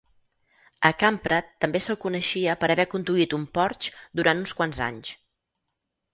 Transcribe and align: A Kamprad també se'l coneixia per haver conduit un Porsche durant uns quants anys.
A 0.87 0.89
Kamprad 1.03 1.51
també 1.65 1.81
se'l 1.87 1.99
coneixia 2.05 2.57
per 2.63 2.71
haver 2.77 2.87
conduit 2.95 3.37
un 3.41 3.45
Porsche 3.59 4.09
durant 4.23 4.43
uns 4.47 4.57
quants 4.63 4.83
anys. 4.89 5.15